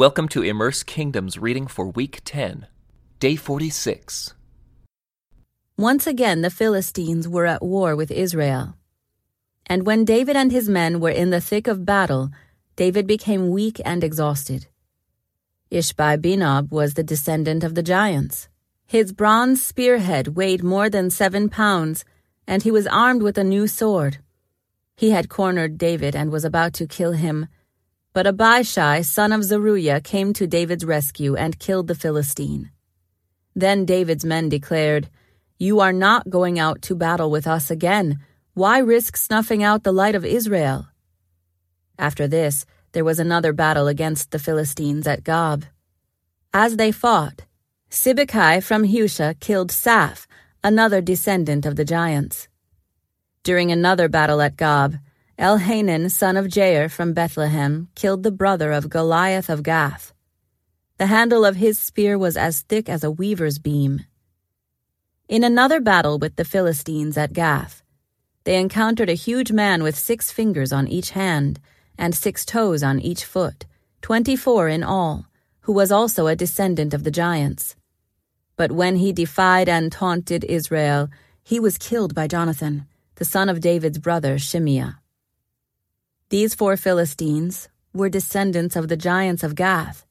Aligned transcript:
Welcome 0.00 0.28
to 0.28 0.42
Immerse 0.42 0.82
Kingdom's 0.82 1.36
reading 1.36 1.66
for 1.66 1.84
week 1.84 2.22
10, 2.24 2.66
day 3.18 3.36
46. 3.36 4.32
Once 5.76 6.06
again, 6.06 6.40
the 6.40 6.48
Philistines 6.48 7.28
were 7.28 7.44
at 7.44 7.62
war 7.62 7.94
with 7.94 8.10
Israel. 8.10 8.78
And 9.66 9.84
when 9.84 10.06
David 10.06 10.36
and 10.36 10.50
his 10.50 10.70
men 10.70 11.00
were 11.00 11.10
in 11.10 11.28
the 11.28 11.40
thick 11.42 11.66
of 11.66 11.84
battle, 11.84 12.30
David 12.76 13.06
became 13.06 13.50
weak 13.50 13.78
and 13.84 14.02
exhausted. 14.02 14.68
Ishbi 15.70 16.16
Benob 16.16 16.70
was 16.70 16.94
the 16.94 17.04
descendant 17.04 17.62
of 17.62 17.74
the 17.74 17.82
giants. 17.82 18.48
His 18.86 19.12
bronze 19.12 19.62
spearhead 19.62 20.28
weighed 20.28 20.64
more 20.64 20.88
than 20.88 21.10
seven 21.10 21.50
pounds, 21.50 22.06
and 22.46 22.62
he 22.62 22.70
was 22.70 22.86
armed 22.86 23.20
with 23.20 23.36
a 23.36 23.44
new 23.44 23.66
sword. 23.66 24.16
He 24.96 25.10
had 25.10 25.28
cornered 25.28 25.76
David 25.76 26.16
and 26.16 26.32
was 26.32 26.46
about 26.46 26.72
to 26.80 26.86
kill 26.86 27.12
him. 27.12 27.48
But 28.12 28.26
Abishai, 28.26 29.02
son 29.02 29.32
of 29.32 29.44
Zeruiah, 29.44 30.00
came 30.00 30.32
to 30.32 30.46
David's 30.46 30.84
rescue 30.84 31.36
and 31.36 31.58
killed 31.58 31.86
the 31.86 31.94
Philistine. 31.94 32.70
Then 33.54 33.84
David's 33.84 34.24
men 34.24 34.48
declared, 34.48 35.08
You 35.58 35.78
are 35.80 35.92
not 35.92 36.28
going 36.28 36.58
out 36.58 36.82
to 36.82 36.96
battle 36.96 37.30
with 37.30 37.46
us 37.46 37.70
again. 37.70 38.18
Why 38.54 38.78
risk 38.78 39.16
snuffing 39.16 39.62
out 39.62 39.84
the 39.84 39.92
light 39.92 40.16
of 40.16 40.24
Israel? 40.24 40.88
After 41.98 42.26
this, 42.26 42.66
there 42.92 43.04
was 43.04 43.20
another 43.20 43.52
battle 43.52 43.86
against 43.86 44.32
the 44.32 44.40
Philistines 44.40 45.06
at 45.06 45.22
Gob. 45.22 45.64
As 46.52 46.76
they 46.76 46.90
fought, 46.90 47.42
Sibbecai 47.90 48.60
from 48.60 48.88
Hushah 48.88 49.38
killed 49.38 49.70
Saph, 49.70 50.26
another 50.64 51.00
descendant 51.00 51.64
of 51.64 51.76
the 51.76 51.84
giants. 51.84 52.48
During 53.44 53.70
another 53.70 54.08
battle 54.08 54.40
at 54.40 54.56
Gob, 54.56 54.96
Elhanan, 55.40 56.10
son 56.10 56.36
of 56.36 56.48
Jair 56.48 56.90
from 56.90 57.14
Bethlehem, 57.14 57.88
killed 57.94 58.24
the 58.24 58.30
brother 58.30 58.72
of 58.72 58.90
Goliath 58.90 59.48
of 59.48 59.62
Gath. 59.62 60.12
The 60.98 61.06
handle 61.06 61.46
of 61.46 61.56
his 61.56 61.78
spear 61.78 62.18
was 62.18 62.36
as 62.36 62.60
thick 62.60 62.90
as 62.90 63.02
a 63.02 63.10
weaver's 63.10 63.58
beam. 63.58 64.04
In 65.30 65.42
another 65.42 65.80
battle 65.80 66.18
with 66.18 66.36
the 66.36 66.44
Philistines 66.44 67.16
at 67.16 67.32
Gath, 67.32 67.82
they 68.44 68.60
encountered 68.60 69.08
a 69.08 69.14
huge 69.14 69.50
man 69.50 69.82
with 69.82 69.96
six 69.96 70.30
fingers 70.30 70.74
on 70.74 70.86
each 70.86 71.12
hand 71.12 71.58
and 71.96 72.14
six 72.14 72.44
toes 72.44 72.82
on 72.82 73.00
each 73.00 73.24
foot, 73.24 73.64
twenty 74.02 74.36
four 74.36 74.68
in 74.68 74.82
all, 74.82 75.24
who 75.60 75.72
was 75.72 75.90
also 75.90 76.26
a 76.26 76.36
descendant 76.36 76.92
of 76.92 77.02
the 77.02 77.10
giants. 77.10 77.76
But 78.56 78.72
when 78.72 78.96
he 78.96 79.10
defied 79.10 79.70
and 79.70 79.90
taunted 79.90 80.44
Israel, 80.44 81.08
he 81.42 81.58
was 81.58 81.78
killed 81.78 82.14
by 82.14 82.26
Jonathan, 82.26 82.86
the 83.14 83.24
son 83.24 83.48
of 83.48 83.62
David's 83.62 83.98
brother 83.98 84.36
Shimeah. 84.36 84.96
These 86.30 86.54
four 86.54 86.76
Philistines 86.76 87.68
were 87.92 88.08
descendants 88.08 88.76
of 88.76 88.86
the 88.86 88.96
giants 88.96 89.42
of 89.42 89.56
Gath, 89.56 90.06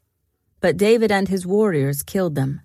but 0.59 0.75
David 0.75 1.13
and 1.13 1.29
his 1.29 1.47
warriors 1.47 2.03
killed 2.03 2.35
them. 2.35 2.59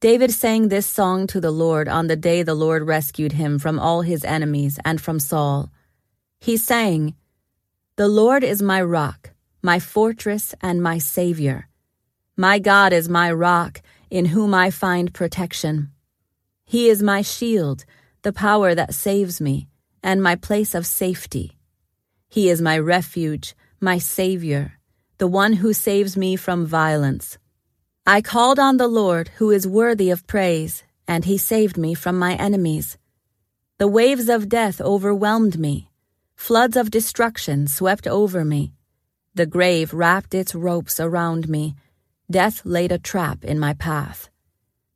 David 0.00 0.30
sang 0.30 0.68
this 0.68 0.86
song 0.86 1.26
to 1.26 1.38
the 1.38 1.50
Lord 1.50 1.88
on 1.88 2.06
the 2.06 2.16
day 2.16 2.42
the 2.42 2.54
Lord 2.54 2.86
rescued 2.86 3.32
him 3.32 3.58
from 3.58 3.78
all 3.78 4.00
his 4.00 4.24
enemies 4.24 4.78
and 4.86 5.02
from 5.02 5.20
Saul. 5.20 5.70
He 6.40 6.56
sang, 6.56 7.14
The 7.96 8.08
Lord 8.08 8.42
is 8.42 8.62
my 8.62 8.80
rock, 8.80 9.32
my 9.60 9.78
fortress, 9.78 10.54
and 10.62 10.82
my 10.82 10.96
Savior. 10.96 11.68
My 12.38 12.58
God 12.58 12.94
is 12.94 13.06
my 13.06 13.30
rock, 13.30 13.82
in 14.08 14.24
whom 14.32 14.54
I 14.54 14.70
find 14.70 15.12
protection. 15.12 15.90
He 16.64 16.88
is 16.88 17.02
my 17.02 17.20
shield, 17.20 17.84
the 18.22 18.32
power 18.32 18.74
that 18.74 18.94
saves 18.94 19.42
me, 19.42 19.68
and 20.02 20.22
my 20.22 20.36
place 20.36 20.74
of 20.74 20.86
safety. 20.86 21.58
He 22.32 22.48
is 22.48 22.62
my 22.62 22.78
refuge, 22.78 23.54
my 23.78 23.98
Savior, 23.98 24.78
the 25.18 25.26
one 25.26 25.52
who 25.52 25.74
saves 25.74 26.16
me 26.16 26.34
from 26.34 26.64
violence. 26.64 27.36
I 28.06 28.22
called 28.22 28.58
on 28.58 28.78
the 28.78 28.88
Lord, 28.88 29.28
who 29.36 29.50
is 29.50 29.68
worthy 29.68 30.08
of 30.08 30.26
praise, 30.26 30.82
and 31.06 31.26
he 31.26 31.36
saved 31.36 31.76
me 31.76 31.92
from 31.92 32.18
my 32.18 32.36
enemies. 32.36 32.96
The 33.76 33.86
waves 33.86 34.30
of 34.30 34.48
death 34.48 34.80
overwhelmed 34.80 35.58
me. 35.58 35.90
Floods 36.34 36.74
of 36.74 36.90
destruction 36.90 37.66
swept 37.66 38.06
over 38.06 38.46
me. 38.46 38.72
The 39.34 39.44
grave 39.44 39.92
wrapped 39.92 40.32
its 40.32 40.54
ropes 40.54 40.98
around 40.98 41.50
me. 41.50 41.76
Death 42.30 42.62
laid 42.64 42.92
a 42.92 42.98
trap 42.98 43.44
in 43.44 43.58
my 43.58 43.74
path. 43.74 44.30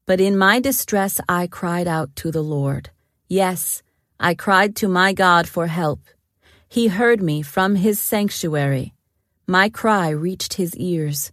But 0.06 0.22
in 0.22 0.38
my 0.38 0.58
distress 0.58 1.20
I 1.28 1.48
cried 1.48 1.86
out 1.86 2.16
to 2.16 2.30
the 2.30 2.42
Lord. 2.42 2.88
Yes, 3.28 3.82
I 4.18 4.32
cried 4.32 4.74
to 4.76 4.88
my 4.88 5.12
God 5.12 5.46
for 5.46 5.66
help. 5.66 6.00
He 6.68 6.88
heard 6.88 7.22
me 7.22 7.42
from 7.42 7.76
his 7.76 8.00
sanctuary. 8.00 8.92
My 9.46 9.68
cry 9.68 10.10
reached 10.10 10.54
his 10.54 10.76
ears. 10.76 11.32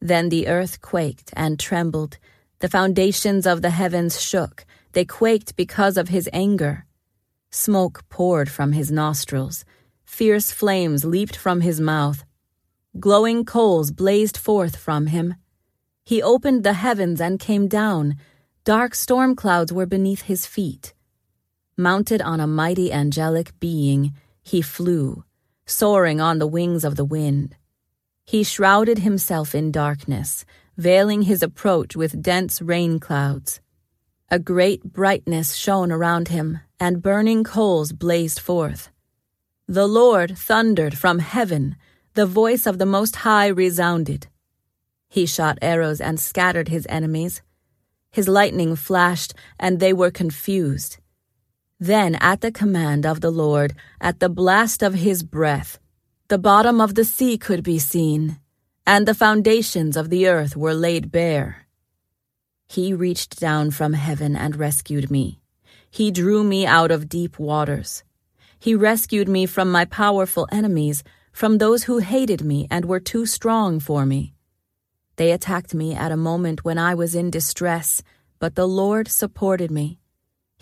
Then 0.00 0.30
the 0.30 0.48
earth 0.48 0.80
quaked 0.80 1.32
and 1.36 1.60
trembled. 1.60 2.18
The 2.58 2.68
foundations 2.68 3.46
of 3.46 3.62
the 3.62 3.70
heavens 3.70 4.20
shook. 4.20 4.64
They 4.92 5.04
quaked 5.04 5.54
because 5.56 5.96
of 5.96 6.08
his 6.08 6.28
anger. 6.32 6.86
Smoke 7.50 8.04
poured 8.08 8.50
from 8.50 8.72
his 8.72 8.90
nostrils. 8.90 9.64
Fierce 10.04 10.50
flames 10.50 11.04
leaped 11.04 11.36
from 11.36 11.60
his 11.60 11.80
mouth. 11.80 12.24
Glowing 12.98 13.44
coals 13.44 13.90
blazed 13.90 14.36
forth 14.36 14.76
from 14.76 15.06
him. 15.06 15.36
He 16.04 16.22
opened 16.22 16.64
the 16.64 16.74
heavens 16.74 17.20
and 17.20 17.38
came 17.38 17.68
down. 17.68 18.16
Dark 18.64 18.94
storm 18.94 19.36
clouds 19.36 19.72
were 19.72 19.86
beneath 19.86 20.22
his 20.22 20.46
feet. 20.46 20.94
Mounted 21.76 22.20
on 22.20 22.40
a 22.40 22.46
mighty 22.46 22.92
angelic 22.92 23.58
being, 23.60 24.12
he 24.42 24.60
flew, 24.60 25.24
soaring 25.66 26.20
on 26.20 26.38
the 26.38 26.46
wings 26.46 26.84
of 26.84 26.96
the 26.96 27.04
wind. 27.04 27.56
He 28.24 28.42
shrouded 28.42 28.98
himself 28.98 29.54
in 29.54 29.72
darkness, 29.72 30.44
veiling 30.76 31.22
his 31.22 31.42
approach 31.42 31.96
with 31.96 32.22
dense 32.22 32.60
rain 32.62 32.98
clouds. 32.98 33.60
A 34.30 34.38
great 34.38 34.84
brightness 34.84 35.54
shone 35.54 35.92
around 35.92 36.28
him, 36.28 36.60
and 36.80 37.02
burning 37.02 37.44
coals 37.44 37.92
blazed 37.92 38.40
forth. 38.40 38.90
The 39.68 39.86
Lord 39.86 40.36
thundered 40.36 40.96
from 40.96 41.18
heaven, 41.18 41.76
the 42.14 42.26
voice 42.26 42.66
of 42.66 42.78
the 42.78 42.86
Most 42.86 43.16
High 43.16 43.48
resounded. 43.48 44.28
He 45.08 45.26
shot 45.26 45.58
arrows 45.60 46.00
and 46.00 46.18
scattered 46.18 46.68
his 46.68 46.86
enemies. 46.88 47.42
His 48.10 48.28
lightning 48.28 48.76
flashed, 48.76 49.34
and 49.58 49.78
they 49.78 49.92
were 49.92 50.10
confused. 50.10 50.98
Then, 51.82 52.14
at 52.20 52.42
the 52.42 52.52
command 52.52 53.04
of 53.04 53.22
the 53.22 53.32
Lord, 53.32 53.74
at 54.00 54.20
the 54.20 54.28
blast 54.28 54.84
of 54.84 54.94
his 54.94 55.24
breath, 55.24 55.80
the 56.28 56.38
bottom 56.38 56.80
of 56.80 56.94
the 56.94 57.04
sea 57.04 57.36
could 57.36 57.64
be 57.64 57.80
seen, 57.80 58.38
and 58.86 59.04
the 59.04 59.16
foundations 59.16 59.96
of 59.96 60.08
the 60.08 60.28
earth 60.28 60.56
were 60.56 60.74
laid 60.74 61.10
bare. 61.10 61.66
He 62.68 62.94
reached 62.94 63.40
down 63.40 63.72
from 63.72 63.94
heaven 63.94 64.36
and 64.36 64.54
rescued 64.54 65.10
me. 65.10 65.40
He 65.90 66.12
drew 66.12 66.44
me 66.44 66.64
out 66.66 66.92
of 66.92 67.08
deep 67.08 67.40
waters. 67.40 68.04
He 68.60 68.76
rescued 68.76 69.28
me 69.28 69.44
from 69.46 69.68
my 69.68 69.84
powerful 69.84 70.46
enemies, 70.52 71.02
from 71.32 71.58
those 71.58 71.82
who 71.82 71.98
hated 71.98 72.44
me 72.44 72.68
and 72.70 72.84
were 72.84 73.00
too 73.00 73.26
strong 73.26 73.80
for 73.80 74.06
me. 74.06 74.34
They 75.16 75.32
attacked 75.32 75.74
me 75.74 75.96
at 75.96 76.12
a 76.12 76.16
moment 76.30 76.64
when 76.64 76.78
I 76.78 76.94
was 76.94 77.16
in 77.16 77.28
distress, 77.28 78.04
but 78.38 78.54
the 78.54 78.68
Lord 78.68 79.08
supported 79.08 79.72
me. 79.72 79.98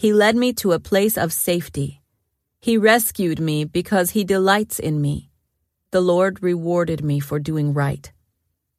He 0.01 0.15
led 0.15 0.35
me 0.35 0.55
to 0.55 0.73
a 0.73 0.81
place 0.81 1.19
of 1.19 1.31
safety. 1.31 2.01
He 2.59 2.79
rescued 2.79 3.39
me 3.39 3.67
because 3.67 4.13
he 4.13 4.25
delights 4.25 4.79
in 4.79 4.99
me. 5.03 5.29
The 5.91 6.01
Lord 6.01 6.43
rewarded 6.43 7.05
me 7.05 7.21
for 7.21 7.39
doing 7.39 7.75
right. 7.75 8.11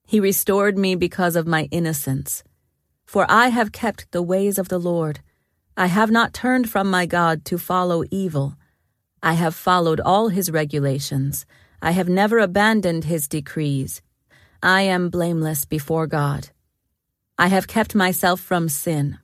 He 0.08 0.20
restored 0.20 0.80
me 0.80 0.96
because 0.96 1.36
of 1.36 1.46
my 1.46 1.68
innocence. 1.70 2.44
For 3.06 3.28
I 3.30 3.50
have 3.50 3.72
kept 3.72 4.12
the 4.12 4.24
ways 4.24 4.58
of 4.58 4.70
the 4.70 4.80
Lord. 4.80 5.20
I 5.78 5.86
have 5.86 6.10
not 6.10 6.34
turned 6.34 6.72
from 6.72 6.90
my 6.90 7.06
God 7.06 7.46
to 7.46 7.60
follow 7.60 8.04
evil. 8.10 8.56
I 9.22 9.34
have 9.34 9.54
followed 9.54 10.00
all 10.00 10.30
his 10.30 10.50
regulations. 10.50 11.46
I 11.84 11.92
have 11.92 12.10
never 12.10 12.40
abandoned 12.40 13.04
his 13.04 13.28
decrees. 13.28 14.02
I 14.64 14.82
am 14.82 15.12
blameless 15.12 15.66
before 15.66 16.08
God. 16.08 16.50
I 17.38 17.50
have 17.50 17.68
kept 17.68 17.94
myself 17.94 18.40
from 18.40 18.70
sin. 18.70 19.20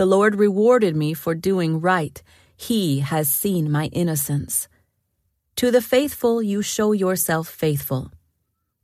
The 0.00 0.06
Lord 0.06 0.36
rewarded 0.36 0.96
me 0.96 1.12
for 1.12 1.34
doing 1.34 1.78
right. 1.78 2.22
He 2.56 3.00
has 3.00 3.28
seen 3.28 3.70
my 3.70 3.88
innocence. 3.92 4.66
To 5.56 5.70
the 5.70 5.82
faithful, 5.82 6.42
you 6.42 6.62
show 6.62 6.92
yourself 6.92 7.48
faithful. 7.48 8.10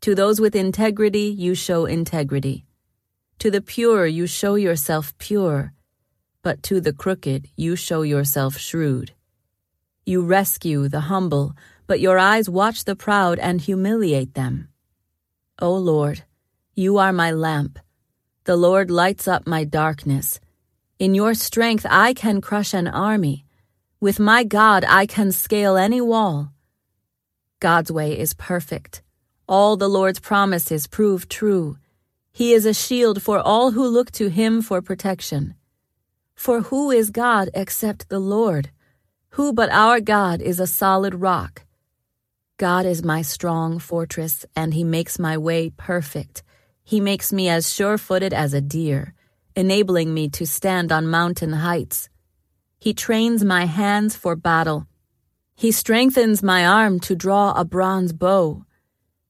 To 0.02 0.14
those 0.14 0.42
with 0.42 0.54
integrity, 0.54 1.28
you 1.28 1.54
show 1.54 1.86
integrity. 1.86 2.66
To 3.38 3.50
the 3.50 3.62
pure, 3.62 4.04
you 4.04 4.26
show 4.26 4.56
yourself 4.56 5.16
pure. 5.16 5.72
But 6.42 6.62
to 6.64 6.82
the 6.82 6.92
crooked, 6.92 7.48
you 7.56 7.76
show 7.76 8.02
yourself 8.02 8.58
shrewd. 8.58 9.12
You 10.04 10.20
rescue 10.20 10.86
the 10.86 11.08
humble, 11.08 11.54
but 11.86 11.98
your 11.98 12.18
eyes 12.18 12.50
watch 12.50 12.84
the 12.84 12.94
proud 12.94 13.38
and 13.38 13.62
humiliate 13.62 14.34
them. 14.34 14.68
O 15.62 15.72
Lord, 15.76 16.24
you 16.74 16.98
are 16.98 17.14
my 17.14 17.30
lamp. 17.30 17.78
The 18.44 18.56
Lord 18.56 18.90
lights 18.90 19.26
up 19.26 19.46
my 19.46 19.64
darkness. 19.64 20.40
In 20.98 21.14
your 21.14 21.34
strength, 21.34 21.84
I 21.90 22.14
can 22.14 22.40
crush 22.40 22.72
an 22.72 22.88
army. 22.88 23.44
With 24.00 24.18
my 24.18 24.44
God, 24.44 24.82
I 24.88 25.04
can 25.04 25.30
scale 25.30 25.76
any 25.76 26.00
wall. 26.00 26.52
God's 27.60 27.92
way 27.92 28.18
is 28.18 28.32
perfect. 28.32 29.02
All 29.46 29.76
the 29.76 29.88
Lord's 29.88 30.20
promises 30.20 30.86
prove 30.86 31.28
true. 31.28 31.76
He 32.32 32.54
is 32.54 32.64
a 32.64 32.72
shield 32.72 33.20
for 33.20 33.38
all 33.38 33.72
who 33.72 33.86
look 33.86 34.10
to 34.12 34.28
him 34.28 34.62
for 34.62 34.80
protection. 34.80 35.54
For 36.34 36.62
who 36.62 36.90
is 36.90 37.10
God 37.10 37.50
except 37.52 38.08
the 38.08 38.18
Lord? 38.18 38.70
Who 39.30 39.52
but 39.52 39.68
our 39.70 40.00
God 40.00 40.40
is 40.40 40.58
a 40.58 40.66
solid 40.66 41.14
rock? 41.14 41.66
God 42.56 42.86
is 42.86 43.04
my 43.04 43.20
strong 43.20 43.78
fortress, 43.78 44.46
and 44.56 44.72
he 44.72 44.82
makes 44.82 45.18
my 45.18 45.36
way 45.36 45.68
perfect. 45.68 46.42
He 46.82 47.00
makes 47.00 47.34
me 47.34 47.50
as 47.50 47.70
sure 47.70 47.98
footed 47.98 48.32
as 48.32 48.54
a 48.54 48.62
deer, 48.62 49.12
enabling 49.56 50.12
me 50.12 50.28
to 50.28 50.46
stand 50.46 50.92
on 50.92 51.08
mountain 51.08 51.54
heights. 51.54 52.10
He 52.78 52.92
trains 52.92 53.42
my 53.42 53.64
hands 53.64 54.14
for 54.14 54.36
battle. 54.36 54.86
He 55.54 55.72
strengthens 55.72 56.42
my 56.42 56.66
arm 56.66 57.00
to 57.00 57.16
draw 57.16 57.52
a 57.52 57.64
bronze 57.64 58.12
bow. 58.12 58.66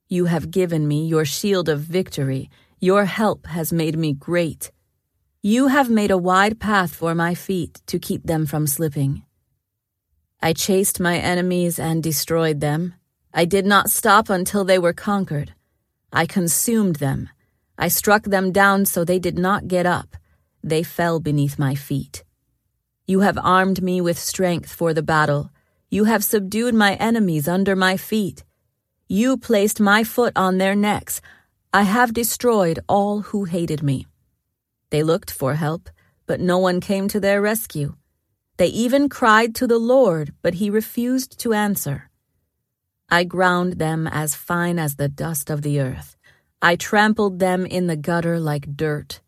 You 0.08 0.24
have 0.24 0.50
given 0.50 0.88
me 0.88 1.06
your 1.06 1.24
shield 1.24 1.68
of 1.68 1.80
victory. 1.80 2.50
Your 2.80 3.04
help 3.04 3.46
has 3.46 3.72
made 3.72 3.96
me 3.96 4.12
great. 4.12 4.72
You 5.42 5.68
have 5.68 5.88
made 5.88 6.10
a 6.10 6.18
wide 6.18 6.58
path 6.58 6.92
for 6.94 7.14
my 7.14 7.34
feet 7.34 7.80
to 7.86 8.00
keep 8.00 8.24
them 8.24 8.46
from 8.46 8.66
slipping. 8.66 9.22
I 10.42 10.52
chased 10.52 10.98
my 10.98 11.18
enemies 11.18 11.78
and 11.78 12.02
destroyed 12.02 12.60
them. 12.60 12.94
I 13.32 13.44
did 13.44 13.64
not 13.64 13.90
stop 13.90 14.28
until 14.28 14.64
they 14.64 14.78
were 14.78 14.92
conquered. 14.92 15.54
I 16.12 16.26
consumed 16.26 16.96
them. 16.96 17.30
I 17.78 17.88
struck 17.88 18.24
them 18.24 18.52
down 18.52 18.86
so 18.86 19.04
they 19.04 19.18
did 19.18 19.38
not 19.38 19.68
get 19.68 19.86
up. 19.86 20.16
They 20.62 20.82
fell 20.82 21.20
beneath 21.20 21.58
my 21.58 21.74
feet. 21.74 22.24
You 23.06 23.20
have 23.20 23.38
armed 23.42 23.82
me 23.82 24.00
with 24.00 24.18
strength 24.18 24.72
for 24.72 24.92
the 24.92 25.02
battle. 25.02 25.50
You 25.90 26.04
have 26.04 26.24
subdued 26.24 26.74
my 26.74 26.94
enemies 26.94 27.46
under 27.46 27.76
my 27.76 27.96
feet. 27.96 28.44
You 29.08 29.36
placed 29.36 29.78
my 29.78 30.02
foot 30.02 30.32
on 30.34 30.58
their 30.58 30.74
necks. 30.74 31.20
I 31.72 31.82
have 31.82 32.12
destroyed 32.12 32.80
all 32.88 33.20
who 33.20 33.44
hated 33.44 33.82
me. 33.82 34.06
They 34.90 35.02
looked 35.02 35.30
for 35.30 35.54
help, 35.54 35.88
but 36.26 36.40
no 36.40 36.58
one 36.58 36.80
came 36.80 37.06
to 37.08 37.20
their 37.20 37.40
rescue. 37.40 37.94
They 38.56 38.68
even 38.68 39.08
cried 39.08 39.54
to 39.56 39.66
the 39.66 39.78
Lord, 39.78 40.32
but 40.42 40.54
he 40.54 40.70
refused 40.70 41.38
to 41.40 41.52
answer. 41.52 42.10
I 43.08 43.22
ground 43.24 43.74
them 43.74 44.08
as 44.08 44.34
fine 44.34 44.78
as 44.78 44.96
the 44.96 45.08
dust 45.08 45.50
of 45.50 45.62
the 45.62 45.78
earth. 45.78 46.15
I 46.62 46.76
trampled 46.76 47.38
them 47.38 47.66
in 47.66 47.86
the 47.86 47.96
gutter 47.96 48.40
like 48.40 48.76
dirt. 48.76 49.20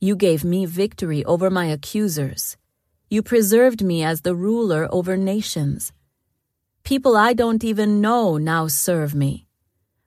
You 0.00 0.14
gave 0.14 0.44
me 0.44 0.66
victory 0.66 1.24
over 1.24 1.50
my 1.50 1.66
accusers. 1.66 2.56
You 3.10 3.22
preserved 3.22 3.82
me 3.82 4.04
as 4.04 4.20
the 4.20 4.34
ruler 4.34 4.88
over 4.92 5.16
nations. 5.16 5.92
People 6.84 7.16
I 7.16 7.32
don't 7.32 7.64
even 7.64 8.00
know 8.00 8.36
now 8.36 8.68
serve 8.68 9.14
me. 9.14 9.46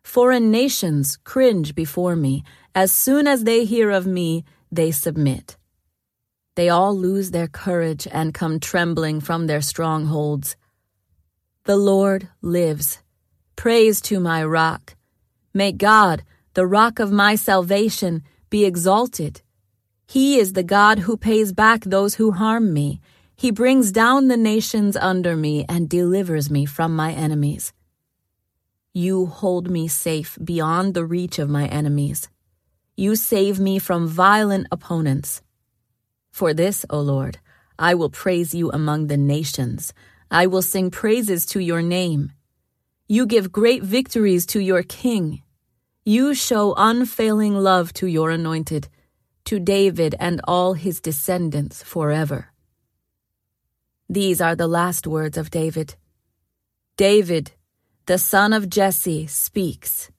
Foreign 0.04 0.50
nations 0.52 1.18
cringe 1.24 1.76
before 1.76 2.16
me. 2.16 2.44
As 2.74 2.92
soon 2.92 3.28
as 3.28 3.44
they 3.44 3.66
hear 3.66 3.90
of 3.92 4.08
me, 4.08 4.46
they 4.72 4.92
submit. 4.92 5.58
They 6.56 6.70
all 6.70 6.96
lose 6.98 7.32
their 7.32 7.48
courage 7.48 8.08
and 8.12 8.34
come 8.34 8.60
trembling 8.60 9.20
from 9.20 9.48
their 9.48 9.62
strongholds. 9.62 10.56
The 11.66 11.78
Lord 11.78 12.30
lives. 12.42 13.00
Praise 13.56 14.02
to 14.02 14.20
my 14.20 14.44
rock. 14.44 14.96
May 15.54 15.72
God, 15.72 16.24
the 16.54 16.66
rock 16.66 17.00
of 17.00 17.12
my 17.12 17.36
salvation, 17.36 18.24
be 18.50 18.66
exalted. 18.66 19.42
He 20.08 20.40
is 20.40 20.54
the 20.54 20.64
God 20.64 21.00
who 21.00 21.18
pays 21.18 21.54
back 21.54 21.82
those 21.84 22.16
who 22.16 22.32
harm 22.32 22.74
me. 22.74 23.00
He 23.36 23.52
brings 23.52 23.92
down 23.92 24.28
the 24.28 24.38
nations 24.38 24.96
under 24.96 25.36
me 25.36 25.66
and 25.68 25.90
delivers 25.90 26.50
me 26.50 26.66
from 26.66 26.96
my 26.96 27.12
enemies. 27.12 27.74
You 28.94 29.26
hold 29.26 29.70
me 29.70 29.88
safe 29.88 30.38
beyond 30.44 30.94
the 30.94 31.06
reach 31.06 31.40
of 31.40 31.50
my 31.50 31.66
enemies. 31.68 32.30
You 32.98 33.16
save 33.16 33.60
me 33.60 33.80
from 33.80 34.08
violent 34.08 34.68
opponents. 34.72 35.42
For 36.30 36.54
this, 36.54 36.86
O 36.90 37.00
Lord, 37.00 37.40
I 37.80 37.96
will 37.96 38.10
praise 38.10 38.54
you 38.54 38.70
among 38.72 39.08
the 39.08 39.18
nations. 39.18 39.94
I 40.30 40.48
will 40.48 40.62
sing 40.62 40.92
praises 40.92 41.46
to 41.48 41.60
your 41.60 41.82
name. 41.82 42.34
You 43.12 43.26
give 43.26 43.52
great 43.52 43.84
victories 43.84 44.46
to 44.54 44.62
your 44.62 44.84
king. 44.84 45.42
You 46.06 46.34
show 46.34 46.74
unfailing 46.78 47.56
love 47.58 47.92
to 47.96 48.08
your 48.08 48.30
anointed, 48.32 48.88
to 49.44 49.60
David 49.60 50.16
and 50.18 50.40
all 50.48 50.76
his 50.76 51.02
descendants 51.02 51.84
forever. 51.84 52.54
These 54.08 54.40
are 54.40 54.56
the 54.56 54.70
last 54.70 55.08
words 55.08 55.38
of 55.38 55.52
David. 55.52 55.96
David, 56.96 57.52
the 58.06 58.18
son 58.18 58.54
of 58.54 58.70
Jesse, 58.70 59.28
speaks. 59.28 60.10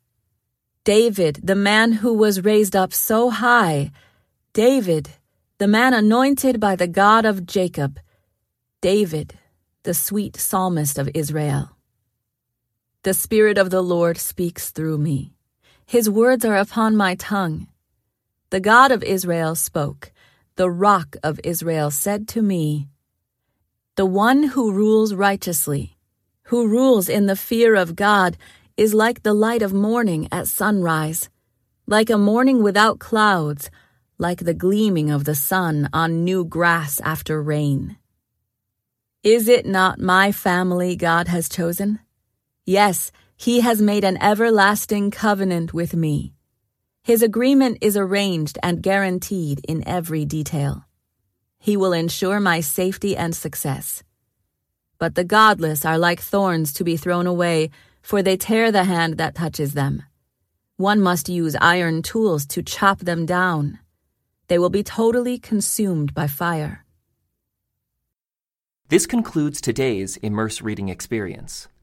David, 0.85 1.41
the 1.43 1.57
man 1.57 1.93
who 1.93 2.13
was 2.13 2.45
raised 2.45 2.77
up 2.77 2.93
so 2.93 3.31
high. 3.31 3.91
David, 4.53 5.09
the 5.57 5.67
man 5.67 5.95
anointed 5.95 6.61
by 6.61 6.77
the 6.77 6.89
God 6.89 7.25
of 7.25 7.47
Jacob. 7.47 7.99
David, 8.83 9.33
the 9.83 9.95
sweet 9.95 10.37
psalmist 10.37 10.99
of 10.99 11.09
Israel. 11.15 11.71
The 13.05 13.15
Spirit 13.15 13.59
of 13.59 13.71
the 13.71 13.83
Lord 13.83 14.17
speaks 14.17 14.71
through 14.71 14.99
me. 14.99 15.35
His 15.85 16.09
words 16.09 16.45
are 16.45 16.57
upon 16.57 16.97
my 16.97 17.17
tongue. 17.17 17.67
The 18.51 18.61
God 18.61 18.93
of 18.93 19.03
Israel 19.03 19.57
spoke. 19.57 20.13
The 20.55 20.71
rock 20.71 21.17
of 21.23 21.41
Israel 21.43 21.91
said 21.91 22.29
to 22.29 22.43
me, 22.43 22.89
the 23.97 24.07
one 24.07 24.45
who 24.45 24.73
rules 24.73 25.13
righteously, 25.13 25.99
who 26.45 26.69
rules 26.69 27.09
in 27.09 27.27
the 27.27 27.37
fear 27.37 27.75
of 27.75 27.97
God, 27.97 28.39
is 28.77 28.95
like 28.95 29.23
the 29.23 29.35
light 29.35 29.63
of 29.63 29.75
morning 29.75 30.29
at 30.33 30.47
sunrise, 30.47 31.29
like 31.87 32.09
a 32.09 32.17
morning 32.17 32.63
without 32.63 33.01
clouds, 33.01 33.69
like 34.17 34.45
the 34.45 34.55
gleaming 34.55 35.11
of 35.11 35.25
the 35.25 35.35
sun 35.35 35.91
on 35.93 36.25
new 36.25 36.45
grass 36.45 37.01
after 37.01 37.43
rain. 37.43 37.99
Is 39.23 39.47
it 39.49 39.67
not 39.67 39.99
my 39.99 40.33
family 40.33 40.97
God 40.97 41.29
has 41.29 41.49
chosen? 41.49 41.99
Yes, 42.65 43.11
he 43.37 43.61
has 43.61 43.83
made 43.83 44.05
an 44.05 44.23
everlasting 44.23 45.11
covenant 45.11 45.75
with 45.75 45.95
me. 45.95 46.33
His 47.03 47.21
agreement 47.21 47.79
is 47.81 47.97
arranged 47.97 48.59
and 48.63 48.83
guaranteed 48.83 49.61
in 49.67 49.87
every 49.87 50.25
detail. 50.25 50.85
He 51.59 51.77
will 51.77 51.93
ensure 51.93 52.39
my 52.39 52.61
safety 52.61 53.17
and 53.17 53.35
success. 53.35 54.05
But 54.99 55.17
the 55.17 55.25
godless 55.25 55.85
are 55.85 55.99
like 55.99 56.21
thorns 56.21 56.73
to 56.75 56.85
be 56.85 56.97
thrown 56.97 57.27
away, 57.27 57.71
for 58.01 58.23
they 58.23 58.37
tear 58.37 58.71
the 58.71 58.85
hand 58.85 59.19
that 59.19 59.35
touches 59.35 59.75
them. 59.75 60.05
One 60.77 61.01
must 61.01 61.29
use 61.29 61.57
iron 61.61 62.03
tools 62.03 62.47
to 62.47 62.63
chop 62.63 63.01
them 63.01 63.27
down. 63.27 63.81
They 64.47 64.59
will 64.59 64.71
be 64.71 64.85
totally 64.85 65.39
consumed 65.39 66.15
by 66.15 66.29
fire. 66.29 66.85
This 68.89 69.07
concludes 69.07 69.61
today's 69.61 70.17
Immerse 70.19 70.63
Reading 70.63 70.89
Experience. 70.89 71.67